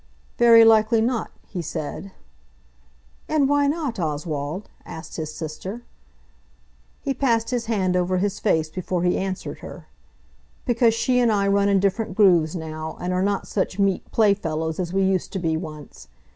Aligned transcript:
"Very 0.39 0.65
likely 0.65 0.99
not," 0.99 1.29
he 1.47 1.61
said. 1.61 2.11
"And 3.29 3.47
why 3.47 3.67
not, 3.67 3.99
Oswald?" 3.99 4.67
asked 4.83 5.15
his 5.17 5.31
sister. 5.31 5.83
He 7.03 7.13
passed 7.13 7.51
his 7.51 7.67
hand 7.67 7.95
over 7.95 8.17
his 8.17 8.39
face 8.39 8.67
before 8.71 9.03
he 9.03 9.15
answered 9.15 9.59
her. 9.59 9.85
"Because 10.65 10.95
she 10.95 11.19
and 11.19 11.31
I 11.31 11.47
run 11.47 11.69
in 11.69 11.79
different 11.79 12.17
grooves 12.17 12.55
now, 12.55 12.97
and 12.99 13.13
are 13.13 13.21
not 13.21 13.45
such 13.47 13.77
meet 13.77 14.11
playfellows 14.11 14.79
as 14.79 14.91
we 14.91 15.03
used 15.03 15.31
to 15.33 15.37
be 15.39 15.55
once. 15.55 16.07